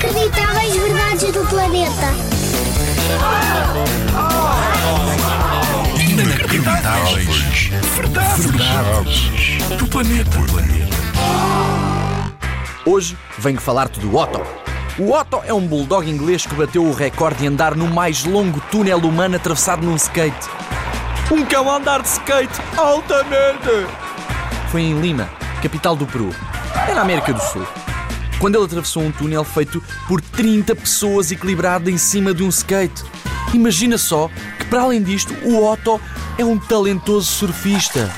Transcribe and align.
Inacreditáveis 0.00 0.76
verdades 0.76 1.32
do 1.32 1.44
planeta. 1.46 2.14
Inacreditáveis. 5.98 7.70
Verdades. 7.96 8.46
Verdades. 8.46 9.30
Do 9.76 9.88
planeta. 9.88 10.38
Hoje 12.86 13.18
venho 13.38 13.60
falar-te 13.60 13.98
do 13.98 14.16
Otto. 14.16 14.40
O 15.00 15.12
Otto 15.12 15.42
é 15.44 15.52
um 15.52 15.66
bulldog 15.66 16.08
inglês 16.08 16.46
que 16.46 16.54
bateu 16.54 16.84
o 16.84 16.92
recorde 16.92 17.40
de 17.40 17.48
andar 17.48 17.74
no 17.74 17.88
mais 17.88 18.22
longo 18.22 18.60
túnel 18.70 18.98
humano 18.98 19.34
atravessado 19.34 19.84
num 19.84 19.96
skate. 19.96 20.48
Um 21.28 21.44
cão 21.44 21.68
a 21.68 21.76
andar 21.76 22.02
de 22.02 22.08
skate 22.08 22.60
altamente! 22.76 23.88
Foi 24.70 24.82
em 24.82 25.00
Lima, 25.00 25.28
capital 25.60 25.96
do 25.96 26.06
Peru. 26.06 26.32
É 26.88 26.94
na 26.94 27.00
América 27.00 27.32
do 27.32 27.42
Sul. 27.42 27.66
Quando 28.38 28.54
ele 28.54 28.64
atravessou 28.64 29.02
um 29.02 29.10
túnel 29.10 29.44
feito 29.44 29.82
por 30.06 30.20
30 30.20 30.74
pessoas 30.76 31.32
equilibrado 31.32 31.90
em 31.90 31.98
cima 31.98 32.32
de 32.32 32.42
um 32.42 32.48
skate. 32.48 33.02
Imagina 33.52 33.98
só 33.98 34.30
que, 34.58 34.66
para 34.66 34.82
além 34.82 35.02
disto, 35.02 35.34
o 35.44 35.64
Otto 35.64 36.00
é 36.36 36.44
um 36.44 36.58
talentoso 36.58 37.26
surfista. 37.26 38.10